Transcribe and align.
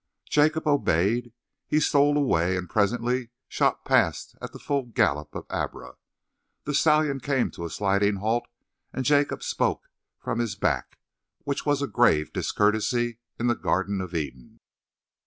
Jacob 0.27 0.65
obeyed. 0.67 1.31
He 1.67 1.79
stole 1.79 2.17
away 2.17 2.57
and 2.57 2.67
presently 2.67 3.29
shot 3.47 3.85
past 3.85 4.35
at 4.41 4.51
the 4.51 4.57
full 4.57 4.81
gallop 4.87 5.35
of 5.35 5.45
Abra. 5.51 5.93
The 6.63 6.73
stallion 6.73 7.19
came 7.19 7.51
to 7.51 7.65
a 7.65 7.69
sliding 7.69 8.15
halt, 8.15 8.47
and 8.91 9.05
Jacob 9.05 9.43
spoke 9.43 9.89
from 10.17 10.39
his 10.39 10.55
back, 10.55 10.97
which 11.43 11.67
was 11.67 11.83
a 11.83 11.87
grave 11.87 12.33
discourtesy 12.33 13.19
in 13.39 13.45
the 13.45 13.53
Garden 13.53 14.01
of 14.01 14.15
Eden. 14.15 14.59